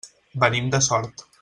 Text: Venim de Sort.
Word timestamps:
Venim 0.43 0.71
de 0.77 0.81
Sort. 0.89 1.27